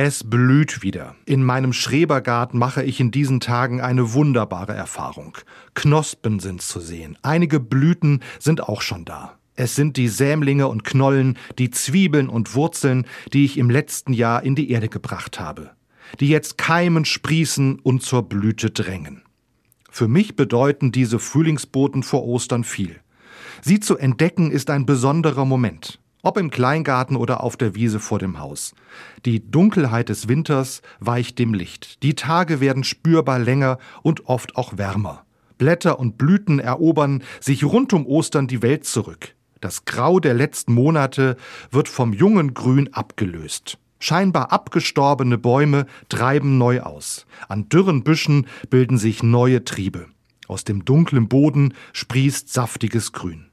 Es 0.00 0.22
blüht 0.22 0.84
wieder. 0.84 1.16
In 1.24 1.42
meinem 1.42 1.72
Schrebergarten 1.72 2.56
mache 2.56 2.84
ich 2.84 3.00
in 3.00 3.10
diesen 3.10 3.40
Tagen 3.40 3.80
eine 3.80 4.12
wunderbare 4.12 4.72
Erfahrung. 4.72 5.36
Knospen 5.74 6.38
sind 6.38 6.62
zu 6.62 6.78
sehen. 6.78 7.18
Einige 7.22 7.58
Blüten 7.58 8.22
sind 8.38 8.62
auch 8.62 8.80
schon 8.80 9.04
da. 9.04 9.38
Es 9.56 9.74
sind 9.74 9.96
die 9.96 10.06
Sämlinge 10.06 10.68
und 10.68 10.84
Knollen, 10.84 11.36
die 11.58 11.72
Zwiebeln 11.72 12.28
und 12.28 12.54
Wurzeln, 12.54 13.08
die 13.32 13.44
ich 13.44 13.58
im 13.58 13.70
letzten 13.70 14.12
Jahr 14.12 14.44
in 14.44 14.54
die 14.54 14.70
Erde 14.70 14.88
gebracht 14.88 15.40
habe, 15.40 15.72
die 16.20 16.28
jetzt 16.28 16.58
keimen, 16.58 17.04
sprießen 17.04 17.80
und 17.80 18.04
zur 18.04 18.22
Blüte 18.22 18.70
drängen. 18.70 19.22
Für 19.90 20.06
mich 20.06 20.36
bedeuten 20.36 20.92
diese 20.92 21.18
Frühlingsboten 21.18 22.04
vor 22.04 22.24
Ostern 22.24 22.62
viel. 22.62 23.00
Sie 23.62 23.80
zu 23.80 23.98
entdecken 23.98 24.52
ist 24.52 24.70
ein 24.70 24.86
besonderer 24.86 25.44
Moment, 25.44 25.98
ob 26.22 26.36
im 26.36 26.50
Kleingarten 26.50 27.16
oder 27.16 27.42
auf 27.42 27.56
der 27.56 27.74
Wiese 27.74 28.00
vor 28.00 28.18
dem 28.18 28.38
Haus. 28.38 28.74
Die 29.24 29.50
Dunkelheit 29.50 30.08
des 30.08 30.28
Winters 30.28 30.82
weicht 31.00 31.38
dem 31.38 31.54
Licht. 31.54 32.02
Die 32.02 32.14
Tage 32.14 32.60
werden 32.60 32.84
spürbar 32.84 33.38
länger 33.38 33.78
und 34.02 34.26
oft 34.26 34.56
auch 34.56 34.78
wärmer. 34.78 35.24
Blätter 35.58 35.98
und 35.98 36.18
Blüten 36.18 36.60
erobern 36.60 37.22
sich 37.40 37.64
rund 37.64 37.92
um 37.92 38.06
Ostern 38.06 38.46
die 38.46 38.62
Welt 38.62 38.84
zurück. 38.84 39.34
Das 39.60 39.84
Grau 39.84 40.20
der 40.20 40.34
letzten 40.34 40.72
Monate 40.72 41.36
wird 41.70 41.88
vom 41.88 42.12
jungen 42.12 42.54
Grün 42.54 42.92
abgelöst. 42.92 43.78
Scheinbar 43.98 44.52
abgestorbene 44.52 45.38
Bäume 45.38 45.86
treiben 46.08 46.58
neu 46.58 46.80
aus. 46.82 47.26
An 47.48 47.68
dürren 47.68 48.04
Büschen 48.04 48.46
bilden 48.70 48.96
sich 48.96 49.24
neue 49.24 49.64
Triebe. 49.64 50.06
Aus 50.46 50.62
dem 50.62 50.84
dunklen 50.84 51.28
Boden 51.28 51.74
sprießt 51.92 52.52
saftiges 52.52 53.12
Grün. 53.12 53.47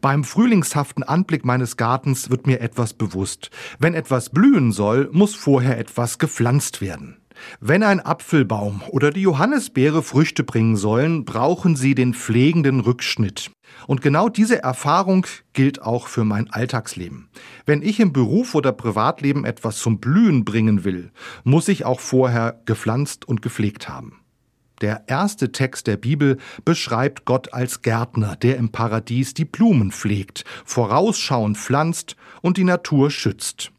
Beim 0.00 0.24
frühlingshaften 0.24 1.02
Anblick 1.02 1.44
meines 1.44 1.76
Gartens 1.76 2.30
wird 2.30 2.46
mir 2.46 2.60
etwas 2.60 2.94
bewusst. 2.94 3.50
Wenn 3.78 3.94
etwas 3.94 4.30
blühen 4.30 4.72
soll, 4.72 5.08
muss 5.12 5.34
vorher 5.34 5.78
etwas 5.78 6.18
gepflanzt 6.18 6.80
werden. 6.80 7.16
Wenn 7.60 7.82
ein 7.82 8.00
Apfelbaum 8.00 8.82
oder 8.88 9.10
die 9.10 9.22
Johannisbeere 9.22 10.02
Früchte 10.02 10.44
bringen 10.44 10.76
sollen, 10.76 11.24
brauchen 11.24 11.76
sie 11.76 11.94
den 11.94 12.14
pflegenden 12.14 12.80
Rückschnitt. 12.80 13.50
Und 13.86 14.02
genau 14.02 14.28
diese 14.28 14.62
Erfahrung 14.62 15.26
gilt 15.52 15.82
auch 15.82 16.08
für 16.08 16.24
mein 16.24 16.50
Alltagsleben. 16.50 17.28
Wenn 17.66 17.82
ich 17.82 18.00
im 18.00 18.12
Beruf 18.12 18.54
oder 18.54 18.72
Privatleben 18.72 19.44
etwas 19.44 19.78
zum 19.78 20.00
Blühen 20.00 20.44
bringen 20.44 20.84
will, 20.84 21.12
muss 21.44 21.68
ich 21.68 21.84
auch 21.84 22.00
vorher 22.00 22.60
gepflanzt 22.64 23.26
und 23.26 23.42
gepflegt 23.42 23.88
haben. 23.88 24.20
Der 24.80 25.04
erste 25.08 25.50
Text 25.50 25.86
der 25.86 25.96
Bibel 25.96 26.38
beschreibt 26.64 27.24
Gott 27.24 27.52
als 27.52 27.82
Gärtner, 27.82 28.36
der 28.36 28.56
im 28.56 28.70
Paradies 28.70 29.34
die 29.34 29.44
Blumen 29.44 29.90
pflegt, 29.90 30.44
vorausschauend 30.64 31.58
pflanzt 31.58 32.16
und 32.42 32.56
die 32.56 32.64
Natur 32.64 33.10
schützt. 33.10 33.72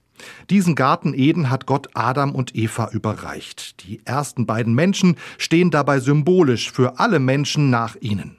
Diesen 0.50 0.76
Garten 0.76 1.14
Eden 1.14 1.50
hat 1.50 1.66
Gott 1.66 1.90
Adam 1.94 2.36
und 2.36 2.56
Eva 2.56 2.90
überreicht. 2.92 3.88
Die 3.88 4.02
ersten 4.06 4.46
beiden 4.46 4.74
Menschen 4.74 5.16
stehen 5.38 5.72
dabei 5.72 6.00
symbolisch 6.02 6.72
für 6.72 7.00
alle 7.00 7.20
Menschen 7.20 7.70
nach 7.70 7.96
ihnen. 8.02 8.36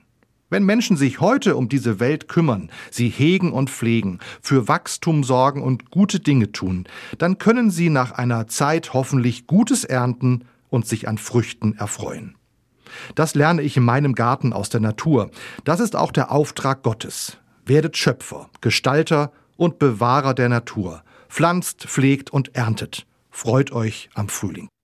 Wenn 0.50 0.64
Menschen 0.64 0.96
sich 0.96 1.20
heute 1.20 1.56
um 1.56 1.68
diese 1.68 2.00
Welt 2.00 2.26
kümmern, 2.26 2.70
sie 2.90 3.08
hegen 3.08 3.52
und 3.52 3.70
pflegen, 3.70 4.18
für 4.42 4.66
Wachstum 4.66 5.22
sorgen 5.22 5.62
und 5.62 5.90
gute 5.90 6.18
Dinge 6.18 6.50
tun, 6.50 6.88
dann 7.18 7.38
können 7.38 7.70
sie 7.70 7.88
nach 7.88 8.12
einer 8.12 8.48
Zeit 8.48 8.92
hoffentlich 8.92 9.46
Gutes 9.46 9.84
ernten 9.84 10.44
und 10.68 10.86
sich 10.86 11.06
an 11.06 11.18
Früchten 11.18 11.76
erfreuen. 11.78 12.34
Das 13.14 13.34
lerne 13.34 13.62
ich 13.62 13.76
in 13.76 13.84
meinem 13.84 14.14
Garten 14.14 14.52
aus 14.52 14.68
der 14.68 14.80
Natur. 14.80 15.30
Das 15.64 15.80
ist 15.80 15.96
auch 15.96 16.12
der 16.12 16.30
Auftrag 16.30 16.82
Gottes. 16.82 17.38
Werdet 17.66 17.96
Schöpfer, 17.96 18.48
Gestalter 18.60 19.32
und 19.56 19.78
Bewahrer 19.78 20.34
der 20.34 20.48
Natur 20.48 21.02
pflanzt, 21.30 21.84
pflegt 21.86 22.30
und 22.30 22.54
erntet. 22.54 23.06
Freut 23.30 23.72
euch 23.72 24.10
am 24.14 24.28
Frühling. 24.28 24.70